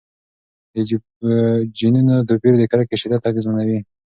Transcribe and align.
د 0.73 0.75
جینونو 1.77 2.15
توپیر 2.29 2.53
د 2.57 2.63
کرکې 2.71 2.95
شدت 3.01 3.21
اغېزمنوي. 3.31 3.79